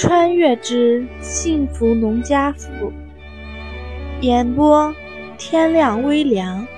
[0.00, 2.92] 穿越之幸福农家妇，
[4.20, 4.94] 演播
[5.36, 6.68] 天亮微凉，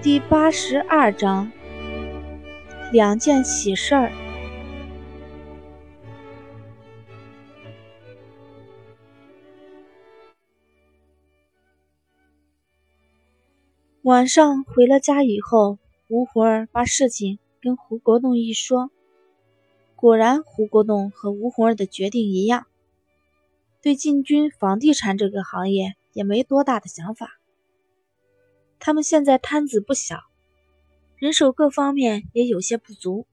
[0.00, 1.52] 第八十二章，
[2.90, 4.10] 两件喜事儿。
[14.00, 15.78] 晚上回了家以后，
[16.08, 18.90] 吴魂儿把事情跟胡国栋一说。
[20.02, 22.66] 果然，胡国栋和吴红儿的决定一样，
[23.80, 27.38] 对进军房地产这个行业也没多大的想法。
[28.80, 30.18] 他们现在摊子不小，
[31.18, 33.28] 人手各方面也有些不足，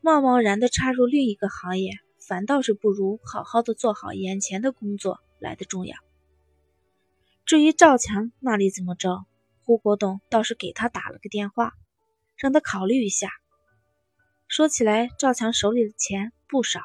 [0.00, 5.96] 贸贸然的插入另一个行业，反倒是不如好好的做好眼前的工作来的重要。
[7.44, 9.24] 至于赵强那里怎么着，
[9.62, 11.74] 胡国栋倒是给他打了个电话，
[12.36, 13.28] 让他考虑一下。
[14.56, 16.80] 说起来，赵强手里的钱不少，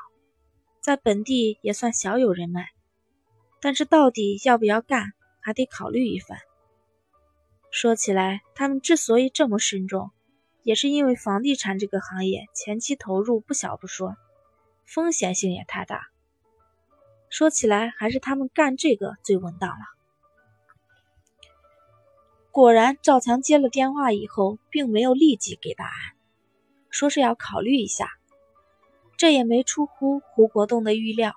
[0.81, 2.67] 在本地也算小有人脉，
[3.61, 6.38] 但是到底要不要干，还得考虑一番。
[7.72, 10.11] 说起来，他们之所以这么慎重，
[10.63, 14.17] 也是因为房地产这个行业前期投入不小不说，
[14.85, 16.02] 风险性也太大。
[17.30, 19.85] 说起来，还是他们干这个最稳当了。
[22.52, 26.17] 果然，赵强接了电话以后，并没有立即给答案。
[26.92, 28.09] 说是要考虑一下，
[29.17, 31.34] 这也没出乎胡国栋的预料。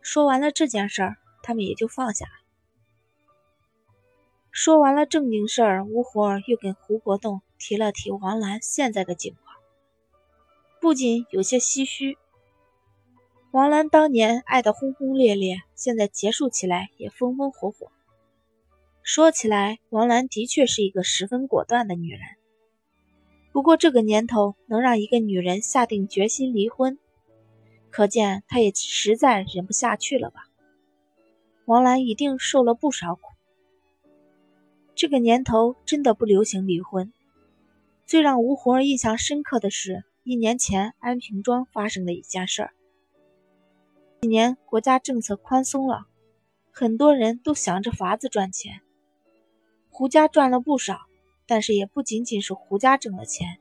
[0.00, 2.32] 说完了这件事儿，他们也就放下了。
[4.50, 9.56] 说完了正经事儿，吴活儿又跟胡国栋提了提王兰现在的境况，
[10.80, 12.18] 不仅有些唏嘘。
[13.50, 17.90] 王兰当年爱得轰轰烈烈，现在结束起来也风风火火。
[19.02, 22.20] 说起来，王兰的确是一个十分果断的女人。
[23.52, 26.98] 不过这个年头，能让一个女人下定决心离婚，
[27.90, 30.48] 可见她也实在忍不下去了吧？
[31.66, 33.22] 王兰一定受了不少苦。
[34.94, 37.12] 这个年头真的不流行离婚。
[38.06, 42.72] 最让吴红儿印象深刻的是，一年前安平庄发生的一件事儿。
[44.22, 46.06] 几年国家政策宽松了，
[46.70, 48.80] 很多人都想着法子赚钱，
[49.90, 51.00] 胡家赚了不少。
[51.46, 53.58] 但是也不仅仅是胡家挣了钱，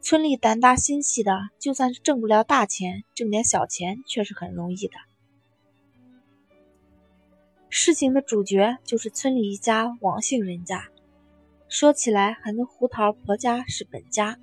[0.00, 4.94] 村里胆大心细的，就算是挣不了大钱，挣点小钱却是很容易的。
[7.68, 10.88] 事情的主角就是村里一家王姓人家，
[11.68, 14.38] 说起来还跟胡桃婆家是本家。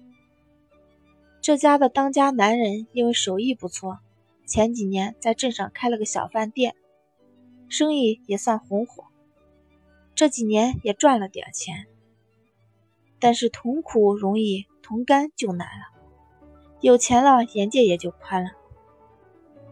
[1.42, 4.00] 这家的当家男人因为手艺不错，
[4.48, 6.76] 前几年在镇上开了个小饭店，
[7.68, 9.06] 生意也算红火，
[10.16, 11.86] 这几年也赚了点钱。
[13.20, 16.00] 但是同苦容易，同甘就难了。
[16.82, 18.52] 有钱了，眼界也就宽了。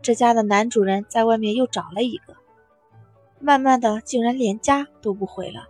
[0.02, 2.36] 这家的男主人在外面又找了一个，
[3.40, 5.68] 慢慢的竟然连家都不回了。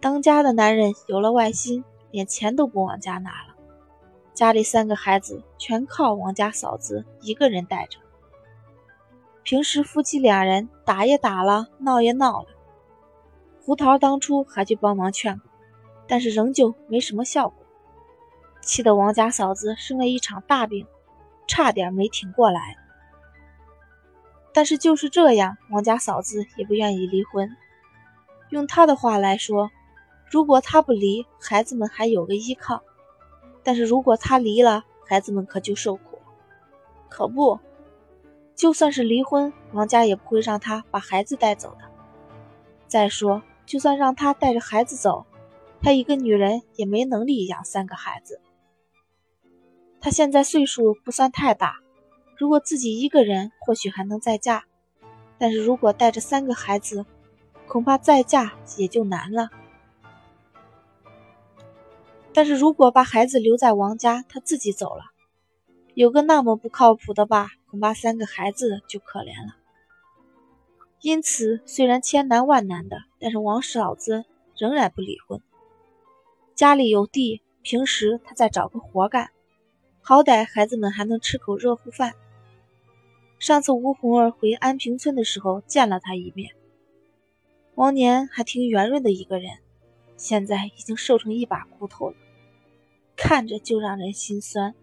[0.00, 3.54] 当家的男人有了外心，连钱都不往家拿了，
[4.34, 7.98] 家里三个孩子全靠王家嫂子一个人带着。
[9.42, 12.48] 平时夫妻两人打也打了，闹也闹了，
[13.64, 15.51] 胡桃当初还去帮忙劝过。
[16.06, 17.64] 但是仍旧没什么效果，
[18.60, 20.86] 气得王家嫂子生了一场大病，
[21.46, 22.76] 差点没挺过来。
[24.52, 27.56] 但是就是这样，王家嫂子也不愿意离婚。
[28.50, 29.70] 用她的话来说，
[30.30, 32.82] 如果她不离，孩子们还有个依靠；
[33.62, 36.22] 但是如果她离了，孩子们可就受苦了。
[37.08, 37.58] 可不，
[38.54, 41.86] 就算是离婚，王家也不会让她把孩子带走的。
[42.86, 45.24] 再说，就算让她带着孩子走，
[45.82, 48.40] 她一个女人也没能力养三个孩子。
[50.00, 51.80] 她现在岁数不算太大，
[52.36, 54.64] 如果自己一个人或许还能再嫁，
[55.38, 57.04] 但是如果带着三个孩子，
[57.66, 59.50] 恐怕再嫁也就难了。
[62.32, 65.06] 但是如果把孩子留在王家，她自己走了，
[65.94, 69.56] 有个那么不靠谱的爸，恐怕三个孩子就可怜了。
[71.00, 74.24] 因此，虽然千难万难的，但是王嫂子
[74.56, 75.42] 仍然不离婚。
[76.54, 79.30] 家里有地，平时他再找个活干，
[80.00, 82.14] 好歹孩子们还能吃口热乎饭。
[83.38, 86.54] 上次吴红儿回安平村的时候见了他一面，
[87.74, 89.58] 往年还挺圆润的一个人，
[90.16, 92.16] 现在已经瘦成一把骨头了，
[93.16, 94.74] 看着就让人心酸。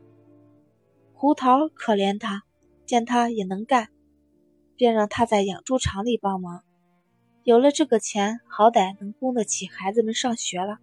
[1.13, 2.43] 胡桃可怜他，
[2.85, 3.89] 见他也能干，
[4.75, 6.63] 便让他在养猪场里帮忙，
[7.43, 10.79] 有了这个钱，好歹能供得起孩子们上学了。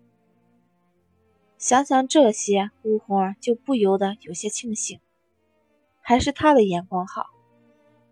[1.58, 5.00] 想想这些，吴红儿就不由得有些庆幸。
[6.00, 7.26] 还是他的眼光好，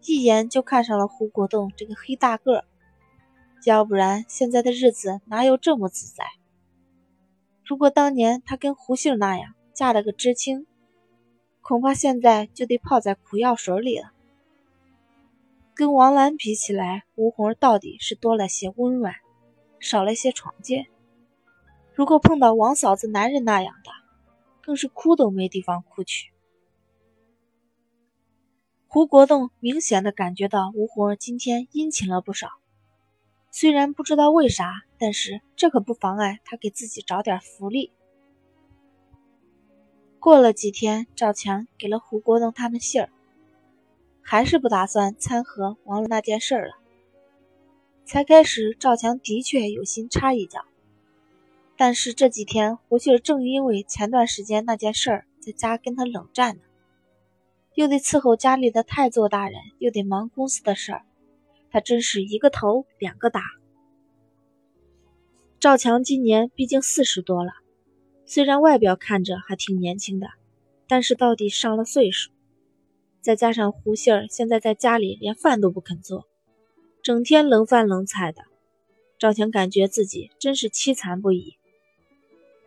[0.02, 2.64] 一眼就看上了胡国栋这个黑大个儿。
[3.64, 6.24] 要不然现在的日子哪有这么自在？
[7.64, 10.66] 如果当年他跟胡杏那样嫁了个知青，
[11.60, 14.12] 恐怕现在就得泡在苦药水里了。
[15.74, 19.14] 跟王兰比起来，吴红儿到底是多了些温软，
[19.80, 20.86] 少了些闯劲。
[21.94, 23.90] 如果碰到王嫂子男人那样的，
[24.60, 26.32] 更是哭都没地方哭去。
[28.88, 32.48] 胡国栋明显的感觉到吴红今天殷勤了不少，
[33.50, 37.92] 虽然不知道为啥，但是这可不妨碍他给自己找点福利。
[40.18, 43.10] 过了几天，赵强给了胡国栋他们信儿，
[44.20, 46.72] 还是不打算掺和王了那件事了。
[48.04, 50.64] 才开始，赵强的确有心插一脚。
[51.76, 56.62] 但是这几天，胡杏正因为前段时间那件事儿，在家跟他冷战呢，
[57.74, 61.04] 又得伺候家里的太座大人，又得忙公司的事儿，
[61.70, 63.42] 他真是一个头两个大。
[65.58, 67.52] 赵强今年毕竟四十多了，
[68.24, 70.28] 虽然外表看着还挺年轻的，
[70.86, 72.30] 但是到底上了岁数，
[73.20, 76.28] 再加上胡杏儿现在在家里连饭都不肯做，
[77.02, 78.42] 整天冷饭冷菜的，
[79.18, 81.56] 赵强感觉自己真是凄惨不已。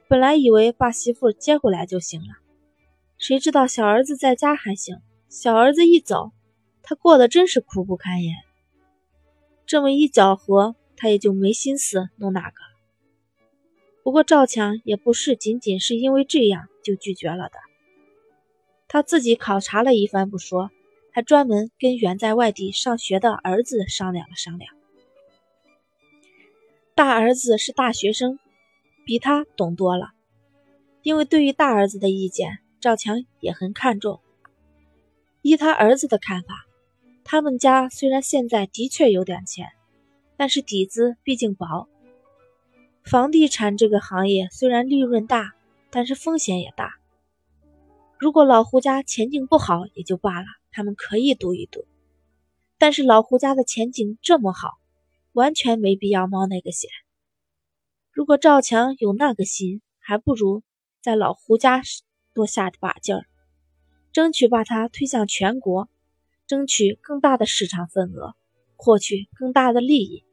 [0.10, 2.28] 本来以为把媳妇接回来就行了，
[3.18, 6.32] 谁知道小儿子在家还行，小儿子一走，
[6.82, 8.36] 他过得真是苦不堪言。
[9.66, 12.56] 这么一搅和，他也就没心思弄那个。
[14.02, 17.60] 不过赵强也不是仅仅是因为这样就拒绝了的，
[18.88, 20.72] 他自己考察了一番不说，
[21.12, 24.74] 还专门跟远在外地上学的儿子商量了商量。
[26.96, 28.40] 大儿子是大学生。
[29.08, 30.10] 比他懂多了，
[31.02, 34.20] 因为对于大儿子的意见，赵强也很看重。
[35.42, 36.66] 依他儿子的看法，
[37.24, 39.70] 他们家虽然现在的确有点钱，
[40.36, 41.88] 但是底子毕竟薄。
[43.02, 45.54] 房地产这个行业虽然利润大，
[45.90, 46.96] 但是风险也大。
[48.20, 51.86] 如果老胡家前景不好也就罢了，他们可以赌一赌。
[52.78, 54.72] 但是老胡家的前景这么好，
[55.32, 56.90] 完全没必要冒那个险。
[58.18, 60.64] 如果赵强有那个心，还不如
[61.04, 61.84] 在老胡家
[62.34, 63.28] 多下把劲儿，
[64.12, 65.88] 争取把他推向全国，
[66.48, 68.34] 争取更大的市场份额，
[68.76, 70.24] 获取更大的利益。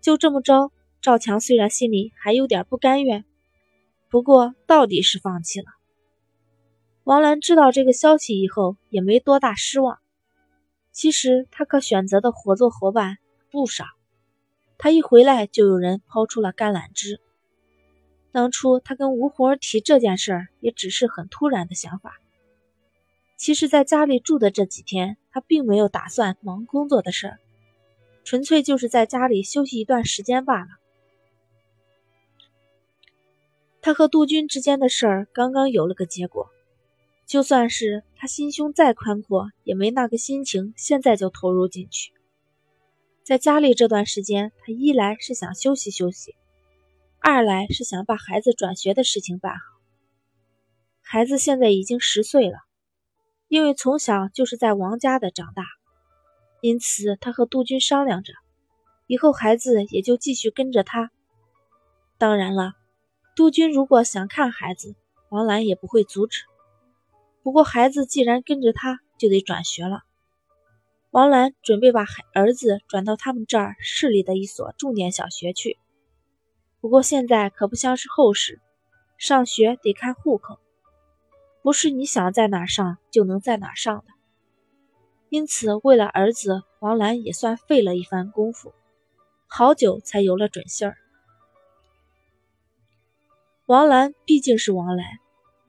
[0.00, 0.70] 就这么着，
[1.00, 3.24] 赵强虽然心里还有点不甘愿，
[4.08, 5.66] 不过到底是放弃了。
[7.02, 9.98] 王兰知道这个消息以后，也没多大失望。
[10.92, 13.18] 其实他可选择的合作伙伴
[13.50, 13.84] 不少。
[14.78, 17.20] 他一回来，就有人抛出了橄榄枝。
[18.30, 22.20] 当初他跟吴红儿提这件事儿，也只是很突然的想法。
[23.36, 27.38] 其实，在家里住的这几天，他并没有打算忙工作的事儿，
[28.24, 30.68] 纯粹就是在家里休息一段时间罢了。
[33.80, 36.50] 他和杜鹃之间的事儿刚刚有了个结果，
[37.26, 42.12] 就算是他心胸再宽阔，也没那个心情现在就投入进去。
[43.28, 46.34] 在家里这段时间，他一来是想休息休息，
[47.20, 49.60] 二来是想把孩子转学的事情办好。
[51.02, 52.56] 孩子现在已经十岁了，
[53.46, 55.62] 因为从小就是在王家的长大，
[56.62, 58.32] 因此他和杜军商量着，
[59.06, 61.10] 以后孩子也就继续跟着他。
[62.16, 62.72] 当然了，
[63.36, 64.94] 杜军如果想看孩子，
[65.28, 66.44] 王兰也不会阻止。
[67.42, 70.04] 不过孩子既然跟着他，就得转学了。
[71.10, 75.78] 王兰准备把孩儿子转到他们这儿市里的一所重点小学去，
[76.82, 78.60] 不过现在可不像是后世，
[79.16, 80.58] 上学得看户口，
[81.62, 84.12] 不是你想在哪上就能在哪上的。
[85.30, 88.74] 因此，为了儿子，王兰也算费了一番功夫，
[89.46, 90.98] 好久才有了准信儿。
[93.64, 95.06] 王兰毕竟是王兰，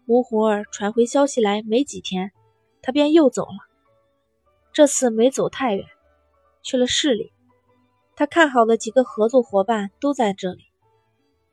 [0.05, 2.33] 吴红儿传回消息来没几天，
[2.81, 3.68] 她便又走了。
[4.71, 5.85] 这次没走太远，
[6.61, 7.31] 去了市里。
[8.15, 10.65] 他看好的几个合作伙伴都在这里。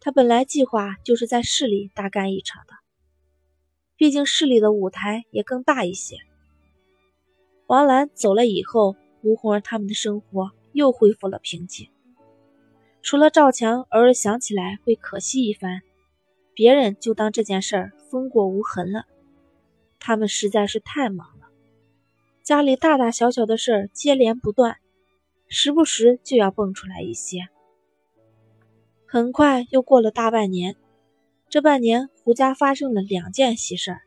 [0.01, 2.75] 他本来计划就是在市里大干一场的，
[3.97, 6.17] 毕竟市里的舞台也更大一些。
[7.67, 11.89] 王兰走了以后，吴红儿他们的生活又恢复了平静。
[13.03, 15.83] 除了赵强偶尔想起来会可惜一番，
[16.53, 19.05] 别人就当这件事儿风过无痕了。
[19.99, 21.36] 他们实在是太忙。
[22.47, 24.77] 家里大大小小的事儿接连不断，
[25.49, 27.49] 时不时就要蹦出来一些。
[29.05, 30.77] 很快又过了大半年，
[31.49, 34.03] 这半年胡家发生了两件喜事儿。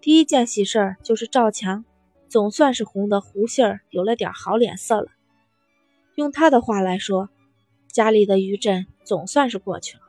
[0.00, 1.84] 第一件喜事儿就是赵强，
[2.28, 5.06] 总算是红得胡杏儿有了点好脸色了。
[6.16, 7.28] 用他的话来说，
[7.92, 10.02] 家里的余震总算是过去了。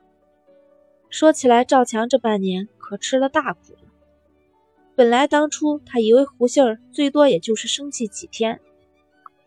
[1.11, 3.77] 说起来，赵强这半年可吃了大苦。
[4.97, 8.59] 本来当初他以为胡杏儿最多也就是生气几天，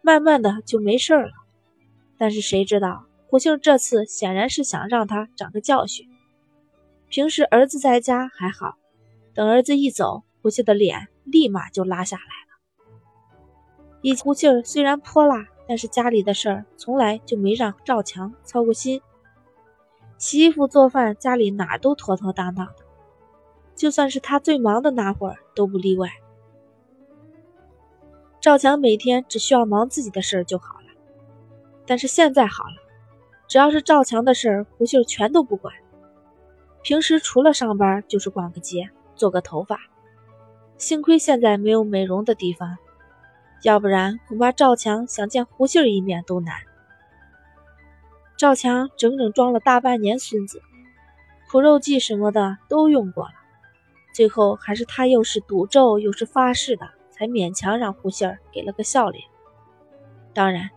[0.00, 1.32] 慢慢的就没事了。
[2.16, 6.08] 但是谁知道胡杏这次显然是想让他长个教训。
[7.08, 8.76] 平时儿子在家还好，
[9.34, 13.18] 等儿子一走，胡杏的脸立马就拉下来了。
[14.02, 19.02] 以胡杏虽然泼辣，但是家里的事儿从来就没让赵强操过心。
[20.16, 22.84] 洗衣服、做饭，家里哪都妥妥当当的，
[23.80, 26.10] 就算是他最忙的那会儿都不例外。
[28.38, 30.88] 赵强每天只需要忙自己的事儿就好了，
[31.86, 32.74] 但是现在好了，
[33.48, 35.72] 只要是赵强的事儿，胡秀全都不管。
[36.82, 39.80] 平时除了上班就是逛个街、做个头发，
[40.76, 42.76] 幸亏现在没有美容的地方，
[43.62, 46.54] 要不然恐怕赵强想见胡杏一面都难。
[48.36, 50.60] 赵强整整装了大半年孙子，
[51.50, 53.39] 苦肉计什么的都用过了，
[54.12, 59.24] 最后还是他又是赌咒又是发誓的，才勉强让胡杏儿给了个笑脸。
[60.32, 60.70] 当然，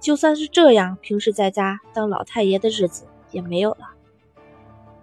[0.00, 3.90] 就算是这样，平时在家当老太爷的日子也没有了。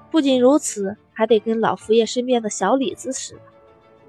[0.10, 3.42] 不仅如此，还得跟老佛爷身边的小李子似的，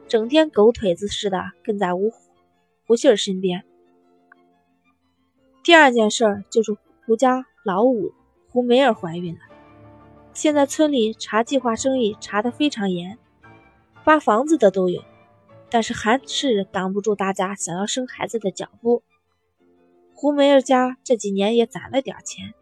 [0.06, 2.12] 整天狗腿子似的跟在胡
[2.86, 3.64] 胡杏儿身边。
[5.62, 7.44] 第二件事就是胡家。
[7.64, 8.14] 老五
[8.48, 9.40] 胡梅儿怀孕了，
[10.32, 13.18] 现在村里查计划生育查得非常严，
[14.08, 15.04] 扒房子的都有，
[15.68, 19.02] 但是还是挡不住大家想要生孩子的脚步。
[20.14, 22.54] 胡梅儿家这几年也攒了点钱，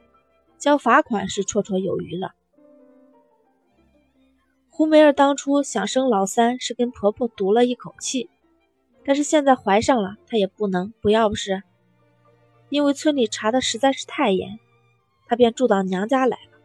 [0.59, 2.35] 交罚款是绰绰有余了。
[4.71, 8.29] 胡梅儿当初想生老三，是跟婆婆赌了一口气，
[9.05, 11.63] 但是现在怀上了，她也不能不要不是，
[12.71, 14.59] 因为村里查的实在是太严。
[15.29, 16.59] 她便住到娘家来了。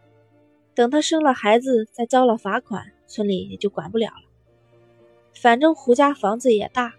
[0.73, 4.30] 等她生了孩子，再交了罚款，村里也就管不了了。
[5.33, 6.93] 反正胡家房子也大。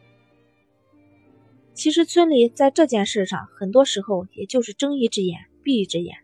[1.74, 6.18] 其实村里在这件事上，很多时候也就是睁一只眼闭一只眼。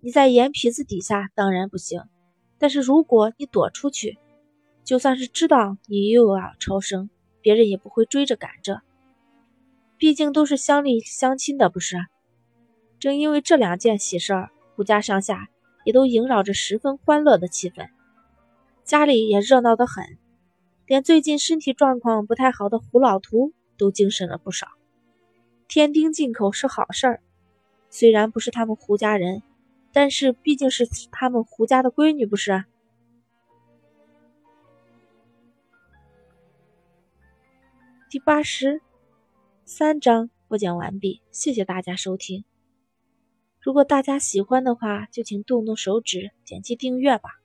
[0.00, 2.02] 你在眼皮子底下当然不行，
[2.58, 4.18] 但是如果你躲出去，
[4.84, 8.82] 就算是知道你又要超生，别人也不会追着赶着。
[9.96, 11.96] 毕竟都是乡里乡亲的，不是？
[12.98, 15.48] 正因为这两件喜事儿，胡家上下
[15.84, 17.88] 也都萦绕着十分欢乐的气氛，
[18.84, 20.18] 家里也热闹得很，
[20.86, 24.68] 连最近身体状况不太好的胡老图都精神了不少。
[25.66, 27.20] 添丁进口是好事儿，
[27.88, 29.42] 虽然不是他们胡家人，
[29.92, 32.64] 但是毕竟是他们胡家的闺女，不是？
[38.10, 38.80] 第八十
[39.64, 42.44] 三章播讲完毕，谢谢大家收听。
[43.58, 47.40] 如果大家喜欢的话，就请动动手指点击订阅吧。